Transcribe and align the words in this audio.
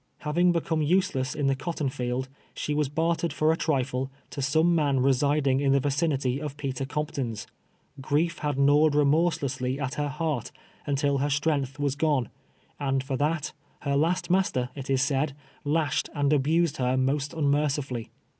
Having 0.21 0.51
become 0.51 0.81
useless 0.81 1.35
in 1.35 1.45
the 1.45 1.53
cotton 1.55 1.87
field, 1.87 2.27
she 2.55 2.73
was 2.73 2.89
bartered 2.89 3.31
for 3.31 3.51
a 3.51 3.55
trifle, 3.55 4.09
to 4.31 4.41
some 4.41 4.73
man 4.73 4.99
residing 4.99 5.59
in 5.59 5.73
the 5.73 5.79
vicinity 5.79 6.41
of 6.41 6.57
Peter 6.57 6.85
Compton's. 6.85 7.45
Grief 8.01 8.39
had 8.39 8.57
gnawed 8.57 8.95
remorselessly 8.95 9.79
at 9.79 9.93
her 9.93 10.09
heart, 10.09 10.49
until 10.87 11.17
lier 11.19 11.29
strength 11.29 11.77
was 11.77 11.93
gone; 11.95 12.29
and 12.79 13.03
for 13.03 13.15
that, 13.15 13.53
her 13.81 13.95
last 13.95 14.31
master, 14.31 14.69
it 14.73 14.89
is 14.89 15.03
said, 15.03 15.33
lashed 15.63 16.09
and 16.15 16.33
abused 16.33 16.77
her 16.77 16.97
most 16.97 17.35
unmercifully. 17.35 18.09